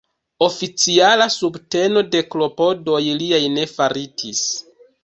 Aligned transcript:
Oficiala 0.45 1.27
subteno 1.35 2.03
de 2.17 2.25
klopodoj 2.37 3.05
liaj 3.23 3.45
ne 3.59 3.71
faritis. 3.79 4.47